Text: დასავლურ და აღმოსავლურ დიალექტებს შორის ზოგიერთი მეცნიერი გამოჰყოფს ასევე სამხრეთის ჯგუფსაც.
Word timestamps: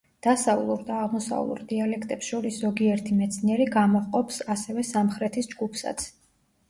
დასავლურ 0.25 0.79
და 0.87 0.95
აღმოსავლურ 1.01 1.59
დიალექტებს 1.73 2.31
შორის 2.33 2.57
ზოგიერთი 2.63 3.19
მეცნიერი 3.21 3.69
გამოჰყოფს 3.79 4.41
ასევე 4.55 4.87
სამხრეთის 4.93 5.53
ჯგუფსაც. 5.57 6.09